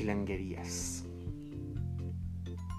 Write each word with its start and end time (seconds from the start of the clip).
Chilanguerías. 0.00 1.04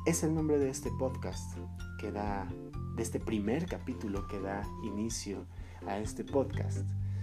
Es 0.07 0.23
el 0.23 0.33
nombre 0.33 0.57
de 0.57 0.71
este 0.71 0.89
podcast 0.97 1.55
que 1.99 2.11
da, 2.11 2.49
de 2.95 3.03
este 3.03 3.19
primer 3.19 3.67
capítulo 3.67 4.27
que 4.27 4.39
da 4.39 4.63
inicio 4.83 5.45
a 5.85 5.99
este 5.99 6.23
podcast. 6.23 6.79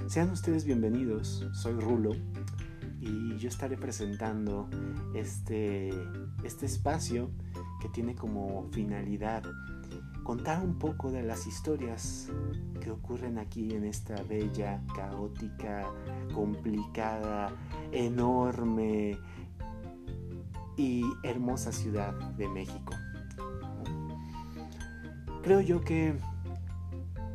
Sean 0.06 0.30
ustedes 0.30 0.64
bienvenidos, 0.64 1.44
soy 1.52 1.72
Rulo 1.80 2.12
y 3.00 3.36
yo 3.38 3.48
estaré 3.48 3.76
presentando 3.76 4.70
este, 5.16 5.90
este 6.44 6.66
espacio 6.66 7.32
que 7.82 7.88
tiene 7.88 8.14
como 8.14 8.68
finalidad 8.70 9.42
contar 10.22 10.62
un 10.62 10.78
poco 10.78 11.10
de 11.10 11.24
las 11.24 11.48
historias 11.48 12.28
que 12.80 12.92
ocurren 12.92 13.38
aquí 13.38 13.74
en 13.74 13.82
esta 13.82 14.22
bella, 14.22 14.80
caótica, 14.94 15.90
complicada, 16.32 17.50
enorme 17.90 19.18
y 20.78 21.02
hermosa 21.24 21.72
ciudad 21.72 22.14
de 22.36 22.48
México. 22.48 22.94
Creo 25.42 25.60
yo 25.60 25.80
que 25.80 26.14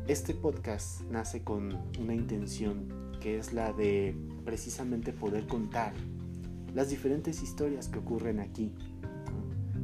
este 0.08 0.34
podcast 0.34 1.02
nace 1.10 1.44
con 1.44 1.78
una 2.00 2.14
intención 2.14 2.88
que 3.20 3.38
es 3.38 3.52
la 3.52 3.72
de 3.72 4.16
precisamente 4.44 5.12
poder 5.12 5.46
contar 5.46 5.92
las 6.74 6.88
diferentes 6.88 7.42
historias 7.42 7.88
que 7.88 7.98
ocurren 7.98 8.40
aquí, 8.40 8.74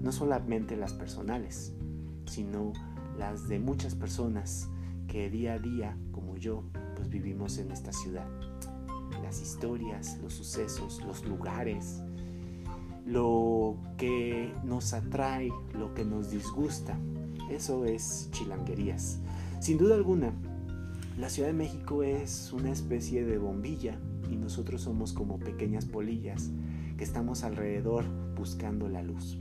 no 0.03 0.11
solamente 0.11 0.77
las 0.77 0.95
personales, 0.95 1.75
sino 2.27 2.73
las 3.19 3.47
de 3.49 3.59
muchas 3.59 3.95
personas 3.95 4.69
que 5.07 5.29
día 5.29 5.55
a 5.55 5.59
día, 5.59 5.97
como 6.13 6.37
yo, 6.37 6.65
pues 6.97 7.11
vivimos 7.11 7.59
en 7.59 7.73
esta 7.73 7.93
ciudad. 7.93 8.29
Las 9.23 9.43
historias, 9.43 10.19
los 10.23 10.33
sucesos, 10.33 11.03
los 11.07 11.25
lugares, 11.27 12.03
lo 13.07 13.77
que 13.97 14.53
nos 14.65 14.93
atrae, 14.93 15.51
lo 15.79 15.95
que 15.95 16.05
nos 16.05 16.31
disgusta. 16.31 16.99
Eso 17.51 17.85
es 17.85 18.29
chilanguerías. 18.33 19.19
Sin 19.61 19.79
duda 19.79 19.95
alguna, 19.95 20.33
la 21.19 21.29
Ciudad 21.29 21.49
de 21.49 21.55
México 21.55 22.03
es 22.03 22.53
una 22.53 22.71
especie 22.71 23.25
de 23.25 23.39
bombilla 23.39 23.99
y 24.31 24.37
nosotros 24.37 24.83
somos 24.83 25.13
como 25.13 25.39
pequeñas 25.39 25.85
polillas 25.85 26.51
que 26.97 27.05
estamos 27.05 27.45
alrededor 27.45 28.05
buscando 28.37 28.89
la 28.89 29.03
luz. 29.03 29.39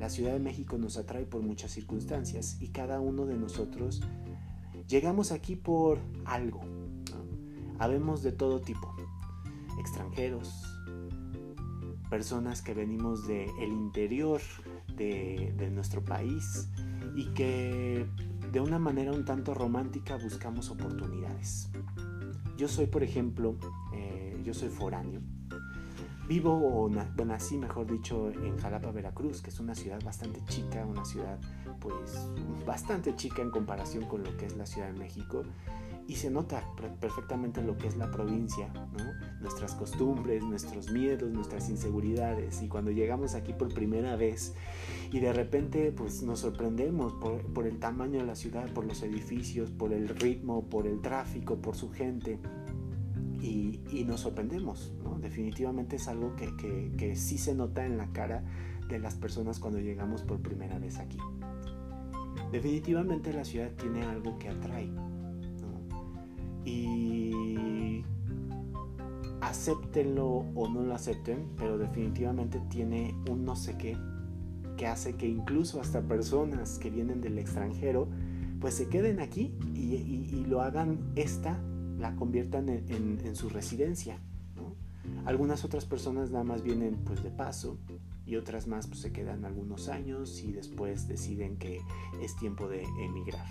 La 0.00 0.08
Ciudad 0.08 0.32
de 0.32 0.40
México 0.40 0.78
nos 0.78 0.96
atrae 0.96 1.26
por 1.26 1.42
muchas 1.42 1.70
circunstancias 1.70 2.56
y 2.60 2.68
cada 2.68 3.00
uno 3.00 3.26
de 3.26 3.36
nosotros 3.36 4.02
llegamos 4.88 5.30
aquí 5.30 5.56
por 5.56 5.98
algo. 6.24 6.60
Habemos 7.78 8.22
de 8.22 8.32
todo 8.32 8.60
tipo, 8.60 8.94
extranjeros, 9.78 10.64
personas 12.10 12.60
que 12.60 12.74
venimos 12.74 13.26
del 13.26 13.72
interior 13.72 14.40
de, 14.96 15.70
nuestro 15.72 16.04
país 16.04 16.68
y 17.14 17.26
que 17.32 18.06
de 18.52 18.60
una 18.60 18.78
manera 18.78 19.12
un 19.12 19.24
tanto 19.24 19.54
romántica 19.54 20.16
buscamos 20.16 20.70
oportunidades. 20.70 21.70
Yo 22.58 22.68
soy, 22.68 22.86
por 22.86 23.02
ejemplo, 23.02 23.56
eh, 23.94 24.38
yo 24.44 24.52
soy 24.52 24.68
foráneo, 24.68 25.22
Vivo 26.30 26.52
o 26.52 26.88
nací, 26.88 27.58
mejor 27.58 27.88
dicho, 27.88 28.30
en 28.30 28.56
Jalapa, 28.56 28.92
Veracruz, 28.92 29.42
que 29.42 29.50
es 29.50 29.58
una 29.58 29.74
ciudad 29.74 30.00
bastante 30.04 30.40
chica, 30.44 30.86
una 30.86 31.04
ciudad 31.04 31.40
pues 31.80 32.30
bastante 32.64 33.16
chica 33.16 33.42
en 33.42 33.50
comparación 33.50 34.04
con 34.04 34.22
lo 34.22 34.36
que 34.36 34.46
es 34.46 34.56
la 34.56 34.64
Ciudad 34.64 34.92
de 34.92 34.96
México 34.96 35.42
y 36.06 36.14
se 36.14 36.30
nota 36.30 36.64
perfectamente 37.00 37.62
lo 37.62 37.76
que 37.76 37.88
es 37.88 37.96
la 37.96 38.12
provincia, 38.12 38.72
nuestras 39.40 39.74
costumbres, 39.74 40.44
nuestros 40.44 40.92
miedos, 40.92 41.32
nuestras 41.32 41.68
inseguridades 41.68 42.62
y 42.62 42.68
cuando 42.68 42.92
llegamos 42.92 43.34
aquí 43.34 43.52
por 43.52 43.74
primera 43.74 44.14
vez 44.14 44.54
y 45.10 45.18
de 45.18 45.32
repente 45.32 45.90
pues 45.90 46.22
nos 46.22 46.38
sorprendemos 46.38 47.12
por, 47.14 47.42
por 47.52 47.66
el 47.66 47.80
tamaño 47.80 48.20
de 48.20 48.26
la 48.26 48.36
ciudad, 48.36 48.72
por 48.72 48.84
los 48.84 49.02
edificios, 49.02 49.72
por 49.72 49.92
el 49.92 50.08
ritmo, 50.08 50.68
por 50.68 50.86
el 50.86 51.00
tráfico, 51.00 51.56
por 51.56 51.74
su 51.74 51.90
gente 51.90 52.38
y, 53.42 54.04
nos 54.06 54.20
sorprendemos. 54.20 54.92
¿no? 55.02 55.18
Definitivamente 55.18 55.96
es 55.96 56.08
algo 56.08 56.34
que, 56.36 56.54
que, 56.96 57.16
sí 57.16 57.38
se 57.38 57.54
nota 57.54 57.84
en 57.84 57.96
la 57.96 58.12
cara 58.12 58.44
de 58.88 58.98
las 58.98 59.14
personas 59.14 59.58
cuando 59.60 59.78
llegamos 59.80 60.22
por 60.22 60.40
primera 60.40 60.78
vez 60.78 60.98
aquí. 60.98 61.18
Definitivamente 62.52 63.32
la 63.32 63.44
ciudad 63.44 63.70
tiene 63.76 64.02
algo 64.04 64.38
que 64.38 64.48
atrae. 64.48 64.86
¿no? 64.88 66.64
Y 66.64 68.04
acéptenlo 69.40 70.26
o 70.54 70.68
no 70.68 70.82
lo 70.82 70.94
acepten, 70.94 71.48
pero 71.56 71.78
definitivamente 71.78 72.60
tiene 72.68 73.14
un 73.28 73.44
no 73.44 73.56
sé 73.56 73.76
qué 73.78 73.96
que 74.76 74.86
hace 74.86 75.14
que 75.14 75.28
incluso 75.28 75.78
hasta 75.78 76.00
personas 76.00 76.78
que 76.78 76.88
vienen 76.88 77.20
del 77.20 77.38
extranjero 77.38 78.08
pues 78.60 78.72
se 78.72 78.88
queden 78.88 79.20
aquí 79.20 79.54
y, 79.74 79.96
y 79.96 80.46
lo 80.46 80.62
hagan 80.62 80.98
esta 81.16 81.60
la 82.00 82.16
conviertan 82.16 82.68
en, 82.68 83.36
su 83.36 83.48
residencia. 83.48 84.18
Algunas 85.24 85.64
otras 85.64 85.84
personas 85.84 86.30
nada 86.30 86.44
más 86.44 86.62
vienen 86.62 86.96
pues 87.04 87.22
de 87.22 87.30
paso 87.30 87.78
y 88.26 88.36
otras 88.36 88.66
más 88.66 88.86
pues, 88.86 89.00
se 89.00 89.12
quedan 89.12 89.44
algunos 89.44 89.88
años 89.88 90.42
y 90.42 90.52
después 90.52 91.08
deciden 91.08 91.56
que 91.56 91.80
es 92.22 92.36
tiempo 92.36 92.68
de 92.68 92.84
emigrar. 93.04 93.46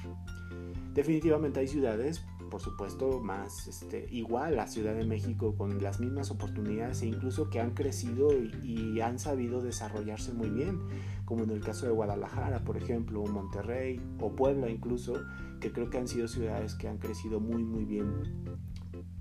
Definitivamente 0.94 1.60
hay 1.60 1.68
ciudades, 1.68 2.24
por 2.50 2.62
supuesto, 2.62 3.20
más 3.20 3.68
este, 3.68 4.08
igual 4.12 4.60
a 4.60 4.68
Ciudad 4.68 4.96
de 4.96 5.06
México 5.06 5.56
con 5.56 5.82
las 5.82 6.00
mismas 6.00 6.32
oportunidades 6.32 7.02
e 7.02 7.08
incluso 7.08 7.50
que 7.50 7.60
han 7.60 7.72
crecido 7.72 8.34
y, 8.34 8.52
y, 8.64 9.02
han 9.02 9.20
sabido 9.20 9.62
desarrollarse 9.62 10.34
muy 10.34 10.50
bien, 10.50 10.80
como 11.26 11.44
en 11.44 11.52
el 11.52 11.62
caso 11.62 11.86
de 11.86 11.92
Guadalajara, 11.92 12.64
por 12.64 12.78
ejemplo, 12.78 13.22
o 13.22 13.28
Monterrey 13.28 14.02
o 14.20 14.32
Puebla 14.36 14.70
incluso, 14.70 15.14
que 15.60 15.72
creo 15.72 15.90
que 15.90 15.98
han 15.98 16.08
sido 16.08 16.28
ciudades 16.28 16.76
que 16.76 16.88
han 16.88 16.98
crecido 16.98 17.40
muy, 17.40 17.64
muy 17.64 17.86
bien. 17.86 18.14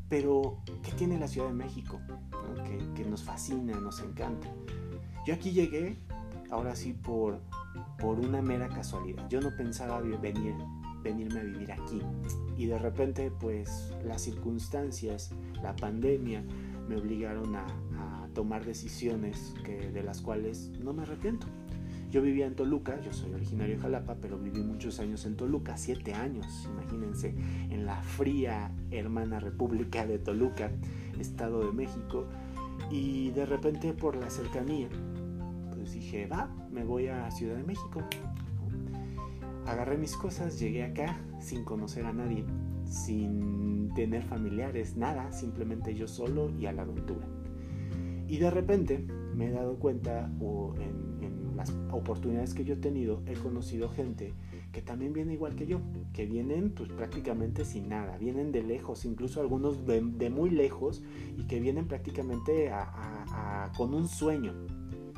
Pero, 0.08 0.58
¿qué 0.82 0.92
tiene 0.92 1.18
la 1.18 1.28
Ciudad 1.28 1.48
de 1.48 1.54
México? 1.54 2.00
Que, 2.94 3.04
nos 3.04 3.22
fascina, 3.22 3.78
nos 3.80 4.00
encanta. 4.00 4.48
Yo 5.26 5.34
aquí 5.34 5.52
llegué, 5.52 5.98
ahora 6.50 6.74
sí, 6.74 6.92
por, 6.92 7.40
por 7.98 8.18
una 8.18 8.42
mera 8.42 8.68
casualidad. 8.68 9.28
Yo 9.28 9.40
no 9.40 9.54
pensaba 9.56 10.00
venir, 10.00 10.54
venirme 11.02 11.40
a 11.40 11.42
vivir 11.42 11.72
aquí. 11.72 12.00
Y 12.58 12.66
de 12.66 12.76
repente, 12.76 13.30
pues, 13.30 13.94
las 14.04 14.20
circunstancias, 14.20 15.30
la 15.62 15.74
pandemia, 15.76 16.44
me 16.88 16.96
obligaron 16.96 17.56
a, 17.56 17.66
tomar 18.34 18.64
decisiones 18.64 19.52
que, 19.64 19.90
de 19.90 20.02
las 20.04 20.20
cuales 20.20 20.70
no 20.80 20.92
me 20.92 21.02
arrepiento. 21.02 21.48
Yo 22.10 22.22
vivía 22.22 22.46
en 22.46 22.54
Toluca, 22.54 23.00
yo 23.00 23.12
soy 23.12 23.34
originario 23.34 23.74
de 23.74 23.82
Jalapa, 23.82 24.16
pero 24.20 24.38
viví 24.38 24.62
muchos 24.62 25.00
años 25.00 25.26
en 25.26 25.36
Toluca, 25.36 25.76
siete 25.76 26.14
años, 26.14 26.68
imagínense, 26.72 27.34
en 27.70 27.84
la 27.84 28.00
fría 28.00 28.70
hermana 28.92 29.40
República 29.40 30.06
de 30.06 30.20
Toluca, 30.20 30.70
Estado 31.18 31.66
de 31.66 31.72
México, 31.72 32.26
y 32.90 33.30
de 33.30 33.44
repente 33.44 33.92
por 33.92 34.16
la 34.16 34.30
cercanía, 34.30 34.88
pues 35.74 35.92
dije, 35.92 36.26
va, 36.26 36.48
me 36.70 36.84
voy 36.84 37.08
a 37.08 37.30
Ciudad 37.30 37.56
de 37.56 37.64
México. 37.64 38.02
Agarré 39.68 39.98
mis 39.98 40.16
cosas, 40.16 40.58
llegué 40.58 40.82
acá 40.82 41.20
sin 41.40 41.62
conocer 41.62 42.06
a 42.06 42.12
nadie, 42.14 42.42
sin 42.86 43.92
tener 43.94 44.22
familiares, 44.22 44.96
nada, 44.96 45.30
simplemente 45.30 45.94
yo 45.94 46.08
solo 46.08 46.50
y 46.58 46.64
a 46.64 46.72
la 46.72 46.82
aventura. 46.82 47.28
Y 48.26 48.38
de 48.38 48.50
repente 48.50 49.04
me 49.34 49.48
he 49.48 49.50
dado 49.50 49.78
cuenta, 49.78 50.32
o 50.40 50.74
en 50.80 51.54
las 51.54 51.70
oportunidades 51.92 52.54
que 52.54 52.64
yo 52.64 52.74
he 52.74 52.78
tenido, 52.78 53.22
he 53.26 53.34
conocido 53.34 53.90
gente 53.90 54.32
que 54.72 54.80
también 54.80 55.12
viene 55.12 55.34
igual 55.34 55.54
que 55.54 55.66
yo, 55.66 55.80
que 56.14 56.24
vienen 56.24 56.70
pues 56.70 56.90
prácticamente 56.90 57.66
sin 57.66 57.90
nada, 57.90 58.16
vienen 58.16 58.52
de 58.52 58.62
lejos, 58.62 59.04
incluso 59.04 59.42
algunos 59.42 59.86
de, 59.86 60.30
muy 60.30 60.48
lejos 60.48 61.02
y 61.36 61.46
que 61.46 61.60
vienen 61.60 61.86
prácticamente 61.88 62.72
con 63.76 63.92
un 63.92 64.08
sueño, 64.08 64.54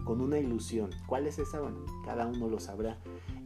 con 0.04 0.20
una 0.20 0.38
ilusión. 0.38 0.90
¿Cuál 1.06 1.28
es 1.28 1.38
esa? 1.38 1.60
Bueno, 1.60 1.84
cada 2.04 2.26
uno 2.26 2.48
lo 2.48 2.58
sabrá. 2.58 2.98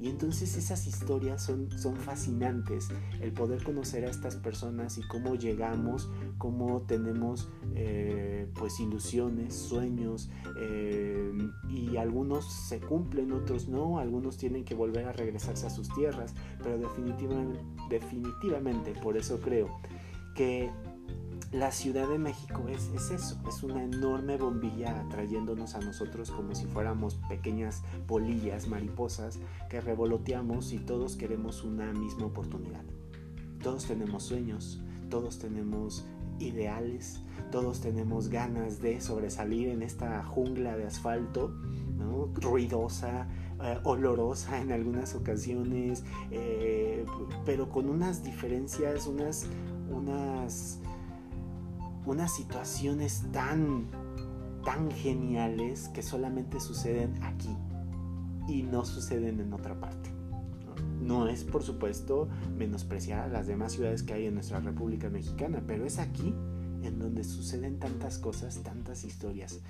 Y 0.04 0.10
entonces 0.10 0.54
esas 0.58 0.86
historias 0.86 1.42
son, 1.42 1.70
son 1.78 1.96
fascinantes, 1.96 2.88
el 3.22 3.32
poder 3.32 3.64
conocer 3.64 4.04
a 4.04 4.10
estas 4.10 4.36
personas 4.36 4.98
y 4.98 5.02
cómo 5.08 5.34
llegamos, 5.34 6.10
cómo 6.36 6.82
tenemos 6.82 7.48
eh, 7.74 8.46
pues 8.54 8.80
ilusiones, 8.80 9.54
sueños, 9.54 10.28
eh, 10.60 11.32
y 11.70 11.96
algunos 11.96 12.52
se 12.52 12.80
cumplen, 12.80 13.32
otros 13.32 13.66
no, 13.66 13.98
algunos 13.98 14.36
tienen 14.36 14.66
que 14.66 14.74
volver 14.74 15.06
a 15.06 15.12
regresarse 15.14 15.68
a 15.68 15.70
sus 15.70 15.88
tierras, 15.94 16.34
pero 16.62 16.76
definitivamente, 16.76 17.60
definitivamente 17.88 18.92
por 19.02 19.16
eso 19.16 19.40
creo 19.40 19.80
que 20.34 20.70
la 21.54 21.70
Ciudad 21.70 22.08
de 22.08 22.18
México 22.18 22.64
es, 22.68 22.90
eso, 23.12 23.36
es 23.48 23.62
una 23.62 23.84
enorme 23.84 24.36
bombilla 24.36 25.00
atrayéndonos 25.02 25.76
a 25.76 25.80
nosotros 25.80 26.32
como 26.32 26.52
si 26.52 26.66
fuéramos 26.66 27.14
pequeñas 27.28 27.84
polillas, 28.08 28.66
mariposas 28.66 29.38
que 29.70 29.80
revoloteamos 29.80 30.72
y 30.72 30.80
todos 30.80 31.14
queremos 31.14 31.62
una 31.62 31.92
misma 31.92 32.26
oportunidad. 32.26 32.82
Todos 33.62 33.84
tenemos 33.86 34.24
sueños, 34.24 34.82
todos 35.08 35.38
tenemos 35.38 36.04
ideales, 36.40 37.20
todos 37.52 37.80
tenemos 37.80 38.30
ganas 38.30 38.82
de 38.82 39.00
sobresalir 39.00 39.68
en 39.68 39.82
esta 39.82 40.24
jungla 40.24 40.76
de 40.76 40.86
asfalto, 40.86 41.54
ruidosa, 42.34 43.28
eh, 43.62 43.78
olorosa 43.84 44.60
en 44.60 44.72
algunas 44.72 45.14
ocasiones, 45.14 46.02
eh, 46.32 47.04
pero 47.46 47.68
con 47.68 47.88
unas 47.88 48.24
diferencias, 48.24 49.06
unas, 49.06 49.46
unas, 49.88 50.73
unas 52.06 52.34
situaciones 52.34 53.24
tan, 53.32 53.86
tan 54.64 54.90
geniales 54.90 55.88
que 55.88 56.02
solamente 56.02 56.60
suceden 56.60 57.22
aquí 57.22 57.56
y 58.48 58.62
no 58.62 58.84
suceden 58.84 59.40
en 59.40 59.52
otra 59.52 59.78
parte. 59.78 60.10
No 61.00 61.28
es, 61.28 61.44
por 61.44 61.62
supuesto, 61.62 62.28
menospreciar 62.56 63.20
a 63.20 63.28
las 63.28 63.46
demás 63.46 63.72
ciudades 63.72 64.02
que 64.02 64.14
hay 64.14 64.26
en 64.26 64.34
nuestra 64.34 64.60
República 64.60 65.10
Mexicana, 65.10 65.62
pero 65.66 65.84
es 65.84 65.98
aquí 65.98 66.34
en 66.82 66.98
donde 66.98 67.24
suceden 67.24 67.78
tantas 67.78 68.18
cosas, 68.18 68.62
tantas 68.62 69.04
historias, 69.04 69.60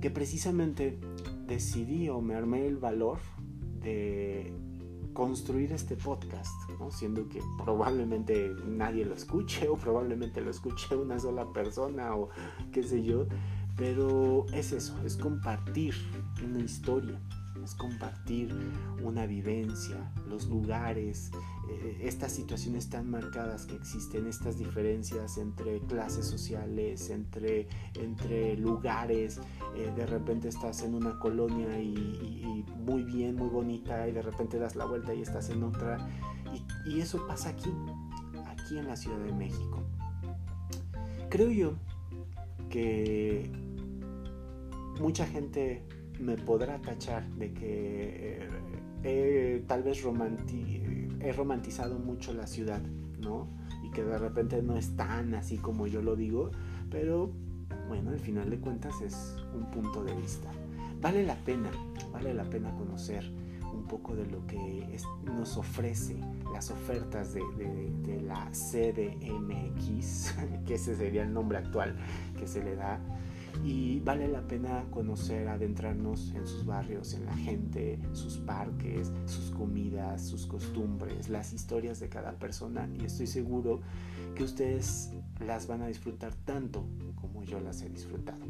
que 0.00 0.10
precisamente 0.10 0.98
decidí 1.46 2.08
o 2.08 2.20
me 2.20 2.34
armé 2.34 2.66
el 2.66 2.76
valor 2.76 3.18
de 3.80 4.52
construir 5.16 5.72
este 5.72 5.96
podcast, 5.96 6.52
siendo 6.90 7.26
que 7.26 7.40
probablemente 7.64 8.52
nadie 8.66 9.02
lo 9.06 9.14
escuche 9.14 9.66
o 9.66 9.74
probablemente 9.74 10.42
lo 10.42 10.50
escuche 10.50 10.94
una 10.94 11.18
sola 11.18 11.50
persona 11.54 12.14
o 12.14 12.28
qué 12.70 12.82
sé 12.82 13.02
yo, 13.02 13.26
pero 13.78 14.44
es 14.52 14.72
eso, 14.72 14.94
es 15.06 15.16
compartir 15.16 15.94
una 16.44 16.58
historia, 16.58 17.18
es 17.66 17.74
compartir 17.74 18.54
una 19.02 19.26
vivencia, 19.26 20.12
los 20.28 20.46
lugares, 20.46 21.32
eh, 21.68 21.98
estas 22.02 22.30
situaciones 22.30 22.88
tan 22.88 23.10
marcadas 23.10 23.66
que 23.66 23.74
existen, 23.74 24.28
estas 24.28 24.56
diferencias 24.56 25.36
entre 25.36 25.80
clases 25.80 26.26
sociales, 26.26 27.10
entre, 27.10 27.66
entre 27.94 28.56
lugares, 28.56 29.40
eh, 29.74 29.92
de 29.96 30.06
repente 30.06 30.48
estás 30.48 30.82
en 30.82 30.94
una 30.94 31.18
colonia 31.18 31.80
y, 31.80 32.64
muy 32.78 33.02
bien, 33.02 33.34
muy 33.34 33.48
bonita, 33.48 34.06
y 34.06 34.12
de 34.12 34.22
repente 34.22 34.60
das 34.60 34.76
la 34.76 34.84
vuelta 34.84 35.12
y 35.12 35.22
estás 35.22 35.50
en 35.50 35.64
otra, 35.64 35.98
y, 36.54 36.92
y 36.92 37.00
eso 37.00 37.26
pasa 37.26 37.48
aquí, 37.48 37.72
aquí 38.46 38.78
en 38.78 38.86
la 38.86 38.96
Ciudad 38.96 39.18
de 39.18 39.32
México. 39.32 39.82
Creo 41.28 41.50
yo 41.50 41.74
que 42.70 43.50
mucha 45.00 45.26
gente 45.26 45.84
me 46.20 46.36
podrá 46.36 46.78
tachar 46.80 47.26
de 47.30 47.52
que 47.52 48.48
eh, 49.02 49.64
tal 49.66 49.82
vez 49.82 50.02
he 51.20 51.32
romantizado 51.32 51.98
mucho 51.98 52.32
la 52.32 52.46
ciudad, 52.46 52.82
¿no? 53.20 53.48
Y 53.82 53.90
que 53.90 54.02
de 54.02 54.18
repente 54.18 54.62
no 54.62 54.76
es 54.76 54.96
tan 54.96 55.34
así 55.34 55.58
como 55.58 55.86
yo 55.86 56.02
lo 56.02 56.16
digo, 56.16 56.50
pero 56.90 57.30
bueno, 57.88 58.10
al 58.10 58.18
final 58.18 58.50
de 58.50 58.58
cuentas 58.58 59.00
es 59.02 59.36
un 59.54 59.70
punto 59.70 60.02
de 60.04 60.14
vista. 60.14 60.50
Vale 61.00 61.24
la 61.24 61.36
pena, 61.36 61.70
vale 62.12 62.34
la 62.34 62.44
pena 62.44 62.74
conocer 62.74 63.30
un 63.72 63.86
poco 63.86 64.16
de 64.16 64.26
lo 64.26 64.46
que 64.46 64.98
nos 65.24 65.56
ofrece 65.56 66.16
las 66.52 66.70
ofertas 66.70 67.34
de, 67.34 67.42
de 68.02 68.22
la 68.22 68.50
CDMX, 68.50 70.34
que 70.66 70.74
ese 70.74 70.96
sería 70.96 71.22
el 71.22 71.32
nombre 71.32 71.58
actual 71.58 71.94
que 72.38 72.46
se 72.46 72.64
le 72.64 72.74
da 72.74 72.98
y 73.64 74.00
vale 74.00 74.28
la 74.28 74.42
pena 74.46 74.84
conocer, 74.90 75.48
adentrarnos 75.48 76.32
en 76.34 76.46
sus 76.46 76.64
barrios, 76.64 77.14
en 77.14 77.26
la 77.26 77.36
gente, 77.36 77.98
sus 78.12 78.38
parques, 78.38 79.12
sus 79.26 79.50
comidas, 79.50 80.26
sus 80.26 80.46
costumbres, 80.46 81.28
las 81.28 81.52
historias 81.52 82.00
de 82.00 82.08
cada 82.08 82.38
persona 82.38 82.88
y 82.98 83.04
estoy 83.04 83.26
seguro 83.26 83.80
que 84.34 84.44
ustedes 84.44 85.12
las 85.44 85.66
van 85.66 85.82
a 85.82 85.86
disfrutar 85.86 86.34
tanto 86.34 86.86
como 87.14 87.42
yo 87.42 87.60
las 87.60 87.82
he 87.82 87.88
disfrutado. 87.88 88.44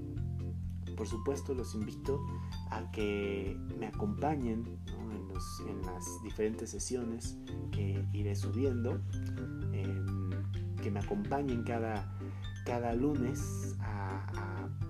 Por 0.96 1.06
supuesto 1.06 1.54
los 1.54 1.74
invito 1.74 2.20
a 2.70 2.90
que 2.90 3.56
me 3.78 3.86
acompañen 3.86 4.64
en, 4.98 5.82
las 5.82 6.22
diferentes 6.22 6.70
sesiones 6.70 7.36
que 7.70 8.02
iré 8.14 8.34
subiendo, 8.34 9.02
em, 9.72 10.30
que 10.82 10.90
me 10.90 11.00
acompañen 11.00 11.62
cada, 11.64 12.16
cada 12.64 12.94
lunes 12.94 13.76
a 13.80 13.95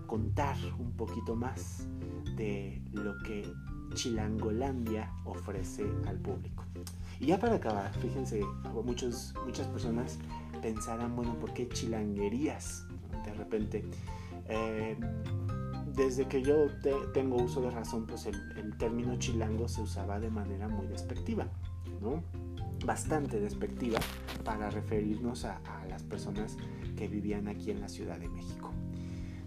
contar 0.07 0.57
un 0.79 0.93
poquito 0.93 1.35
más 1.35 1.87
de 2.37 2.81
lo 2.93 3.17
que 3.23 3.45
Chilangolandia 3.95 5.13
ofrece 5.25 5.85
al 6.07 6.19
público. 6.19 6.65
Y 7.19 7.27
ya 7.27 7.39
para 7.39 7.57
acabar, 7.57 7.93
fíjense, 7.95 8.43
muchos, 8.85 9.35
muchas 9.45 9.67
personas 9.69 10.19
pensarán, 10.61 11.17
bueno, 11.17 11.39
¿por 11.39 11.53
qué 11.55 11.69
chilanguerías? 11.69 12.87
De 13.25 13.33
repente, 13.35 13.85
eh, 14.49 14.97
desde 15.95 16.27
que 16.29 16.43
yo 16.43 16.67
tengo 17.15 17.37
uso 17.37 17.63
de 17.63 17.71
razón, 17.71 18.07
pues 18.07 18.27
el, 18.27 18.77
término 18.77 19.17
chilango 19.19 19.69
se 19.69 19.81
usaba 19.81 20.21
de 20.21 20.29
manera 20.29 20.69
muy 20.69 20.87
despectiva, 20.87 21.49
¿no? 22.03 22.23
Bastante 22.85 23.41
despectiva 23.41 23.99
para 24.45 24.69
referirnos 24.69 25.47
a 25.47 25.59
las 25.89 26.03
personas 26.03 26.59
que 26.95 27.09
vivían 27.09 27.49
aquí 27.49 27.71
en 27.71 27.81
la 27.81 27.89
Ciudad 27.89 28.19
de 28.19 28.29
México. 28.29 28.71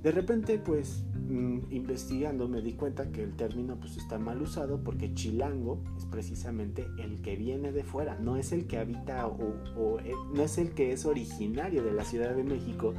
De 0.04 0.12
repente, 0.12 0.58
pues 0.60 1.04
mm, 1.14 1.72
investigando 1.72 2.48
me 2.48 2.62
di 2.62 2.74
cuenta 2.74 3.12
que 3.12 3.22
el 3.22 3.36
término 3.36 3.78
pues 3.78 3.98
está 3.98 4.18
mal 4.18 4.42
usado 4.42 4.82
porque 4.82 5.14
chilango 5.14 5.82
es 5.98 6.06
precisamente 6.06 6.88
el 7.00 7.22
que 7.22 7.36
viene 7.36 7.74
de 7.74 7.84
fuera, 7.84 8.18
no 8.18 8.38
es 8.38 8.54
el 8.54 8.66
que 8.66 8.78
habita 8.78 9.28
o, 9.28 10.00
eh, 10.00 10.14
no 10.34 10.42
es 10.42 10.58
el 10.58 10.72
que 10.72 10.94
es 10.94 11.06
originario 11.06 11.84
de 11.84 11.92
la 11.92 12.06
Ciudad 12.06 12.34
de 12.34 12.44
México, 12.46 12.94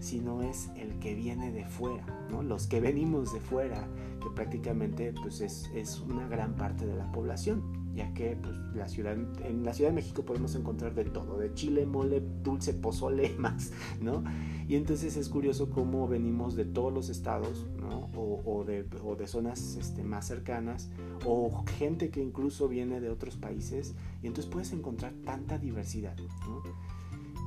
sino 0.00 0.42
es 0.42 0.68
el 0.76 0.98
que 0.98 1.14
viene 1.14 1.52
de 1.52 1.64
fuera, 1.64 2.04
¿no? 2.30 2.42
Los 2.42 2.66
que 2.66 2.80
venimos 2.80 3.32
de 3.32 3.40
fuera, 3.40 3.88
que 4.22 4.28
prácticamente 4.34 5.14
pues 5.22 5.40
es, 5.40 5.70
es 5.74 6.00
una 6.00 6.28
gran 6.28 6.56
parte 6.56 6.84
de 6.84 6.96
la 6.96 7.10
población 7.12 7.81
ya 7.94 8.12
que 8.14 8.36
pues, 8.40 8.56
la 8.74 8.88
ciudad, 8.88 9.16
en 9.44 9.64
la 9.64 9.74
Ciudad 9.74 9.90
de 9.90 9.96
México 9.96 10.24
podemos 10.24 10.54
encontrar 10.54 10.94
de 10.94 11.04
todo, 11.04 11.38
de 11.38 11.52
chile, 11.54 11.86
mole, 11.86 12.22
dulce, 12.42 12.74
pozole, 12.74 13.34
más, 13.38 13.72
¿no? 14.00 14.24
Y 14.68 14.76
entonces 14.76 15.16
es 15.16 15.28
curioso 15.28 15.70
cómo 15.70 16.08
venimos 16.08 16.56
de 16.56 16.64
todos 16.64 16.92
los 16.92 17.08
estados, 17.08 17.66
¿no? 17.78 18.10
O, 18.14 18.64
de, 18.64 18.86
o 19.04 19.16
de, 19.16 19.26
zonas 19.26 19.76
este, 19.76 20.02
más 20.02 20.26
cercanas, 20.26 20.90
o 21.26 21.64
gente 21.78 22.10
que 22.10 22.22
incluso 22.22 22.68
viene 22.68 23.00
de 23.00 23.10
otros 23.10 23.36
países, 23.36 23.94
y 24.22 24.26
entonces 24.26 24.50
puedes 24.50 24.72
encontrar 24.72 25.12
tanta 25.24 25.58
diversidad. 25.58 26.16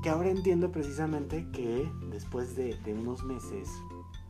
Que 0.04 0.10
ahora 0.10 0.30
entiendo 0.30 0.72
precisamente 0.72 1.48
que 1.52 1.90
después 2.12 2.56
de, 2.56 2.76
de 2.86 2.94
unos 2.94 3.24
meses 3.24 3.70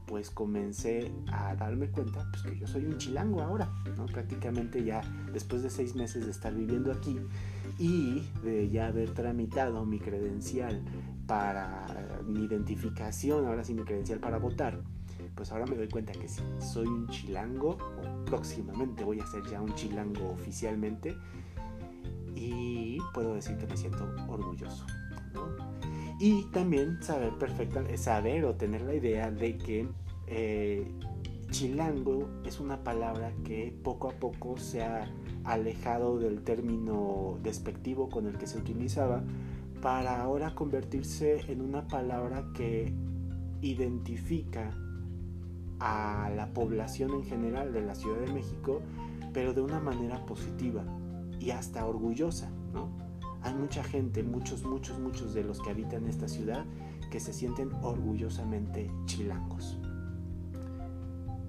pues 0.08 0.30
comencé 0.30 1.12
a 1.32 1.56
darme 1.56 1.90
cuenta 1.90 2.28
pues, 2.32 2.44
que 2.44 2.60
yo 2.60 2.68
soy 2.68 2.86
un 2.86 2.98
chilango 2.98 3.42
ahora, 3.42 3.70
¿no? 3.98 4.06
prácticamente 4.06 4.84
ya 4.84 5.02
después 5.34 5.64
de 5.64 5.70
seis 5.70 5.96
meses 5.96 6.26
de 6.26 6.32
estar 6.32 6.54
viviendo 6.54 6.92
aquí 6.92 7.20
y 7.78 8.24
de 8.44 8.70
ya 8.70 8.88
haber 8.88 9.14
tramitado 9.14 9.86
mi 9.86 10.00
credencial 10.00 10.84
para 11.28 11.88
mi 12.26 12.46
identificación, 12.46 13.46
ahora 13.46 13.64
sí 13.64 13.74
mi 13.74 13.84
credencial 13.84 14.20
para 14.20 14.38
votar, 14.38 14.82
pues 15.36 15.52
ahora 15.52 15.66
me 15.66 15.76
doy 15.76 15.90
cuenta 15.90 16.14
que 16.14 16.28
sí, 16.28 16.42
soy 16.60 16.88
un 16.88 17.08
chilango, 17.08 17.72
o 17.72 18.26
próximamente 18.26 19.04
voy 19.04 19.20
a 19.20 19.28
ser 19.28 19.44
ya 19.50 19.62
un 19.62 19.74
chilango 19.76 20.32
oficialmente 20.32 21.16
y 22.36 23.00
puedo 23.14 23.36
decir 23.36 23.58
que 23.58 23.68
me 23.68 23.78
siento 23.78 24.08
orgulloso. 24.28 24.86
Y 26.20 26.44
también 26.52 27.02
saber 27.02 27.34
perfectamente, 27.38 27.98
saber 27.98 28.46
o 28.46 28.56
tener 28.56 28.82
la 28.82 28.96
idea 28.96 29.32
de 29.32 29.58
que 29.58 29.88
eh, 30.28 30.88
chilango 31.52 32.30
es 32.46 32.60
una 32.60 32.84
palabra 32.84 33.34
que 33.44 33.78
poco 33.84 34.10
a 34.10 34.14
poco 34.14 34.58
se 34.58 34.84
ha 34.84 35.12
alejado 35.44 36.18
del 36.18 36.42
término 36.44 37.38
despectivo 37.44 38.10
con 38.10 38.28
el 38.28 38.38
que 38.38 38.48
se 38.48 38.58
utilizaba 38.58 39.24
para 39.82 40.22
ahora 40.22 40.56
convertirse 40.56 41.52
en 41.52 41.62
una 41.62 41.88
palabra 41.88 42.46
que 42.56 42.94
identifica 43.62 44.72
a 45.80 46.32
la 46.36 46.54
población 46.54 47.12
en 47.12 47.24
general 47.24 47.74
de 47.74 47.82
la 47.82 47.96
Ciudad 47.96 48.20
de 48.20 48.34
México, 48.34 48.82
pero 49.34 49.54
de 49.54 49.62
una 49.62 49.80
manera 49.80 50.26
positiva 50.26 50.84
y 51.40 51.52
hasta 51.52 51.86
orgullosa. 51.86 52.50
Hay 53.46 53.54
mucha 53.54 53.84
gente, 53.84 54.24
muchos, 54.24 54.64
muchos, 54.64 54.98
muchos 54.98 55.36
de 55.36 55.44
los 55.44 55.62
que 55.62 55.70
habitan 55.70 56.08
esta 56.08 56.28
ciudad 56.28 56.66
que 57.12 57.20
se 57.20 57.32
sienten 57.32 57.72
orgullosamente 57.84 58.90
chilangos. 59.06 59.78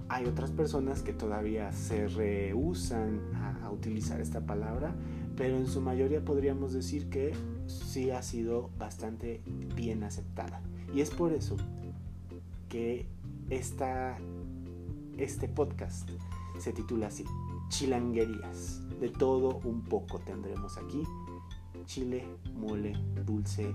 Hay 0.07 0.25
otras 0.25 0.51
personas 0.51 1.01
que 1.01 1.11
todavía 1.11 1.71
se 1.71 2.07
rehusan 2.07 3.19
a, 3.33 3.71
utilizar 3.71 4.21
esta 4.21 4.45
palabra, 4.45 4.93
pero 5.35 5.57
en 5.57 5.65
su 5.65 5.81
mayoría 5.81 6.23
podríamos 6.23 6.71
decir 6.71 7.09
que 7.09 7.33
sí 7.65 8.11
ha 8.11 8.21
sido 8.21 8.69
bastante 8.77 9.41
bien 9.75 10.03
aceptada. 10.03 10.61
Y 10.93 11.01
es 11.01 11.09
por 11.09 11.33
eso 11.33 11.57
que 12.69 13.07
esta, 13.49 14.19
este 15.17 15.47
podcast 15.47 16.07
se 16.59 16.73
titula 16.73 17.07
así, 17.07 17.25
Chilanguerías. 17.69 18.83
De 18.99 19.09
todo 19.09 19.61
un 19.63 19.81
poco 19.83 20.19
tendremos 20.19 20.77
aquí 20.77 21.03
chile, 21.87 22.27
mole, 22.53 22.93
dulce 23.25 23.73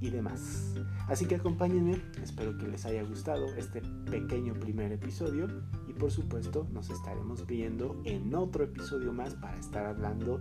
y 0.00 0.10
demás. 0.10 0.74
Así 1.08 1.26
que 1.26 1.36
acompáñenme, 1.36 2.00
espero 2.22 2.56
que 2.56 2.68
les 2.68 2.86
haya 2.86 3.02
gustado 3.02 3.46
este 3.56 3.82
pequeño 4.10 4.54
primer 4.54 4.92
episodio 4.92 5.46
y 5.86 5.92
por 5.92 6.10
supuesto 6.10 6.66
nos 6.72 6.88
estaremos 6.90 7.46
viendo 7.46 8.00
en 8.04 8.34
otro 8.34 8.64
episodio 8.64 9.12
más 9.12 9.34
para 9.34 9.58
estar 9.58 9.86
hablando 9.86 10.40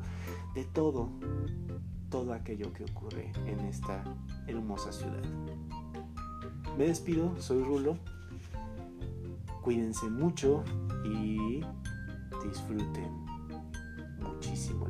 de 0.56 0.64
todo, 0.66 1.10
todo 2.10 2.34
aquello 2.34 2.72
que 2.74 2.84
ocurre 2.84 3.32
en 3.46 3.60
esta 3.62 4.04
hermosa 4.48 4.92
ciudad. 4.92 5.24
Me 6.78 6.86
despido, 6.86 7.36
soy 7.40 7.64
Rulo, 7.64 7.98
cuídense 9.64 10.10
mucho 10.10 10.64
y 11.04 11.62
disfruten 12.44 13.26
muchísimo. 14.20 14.87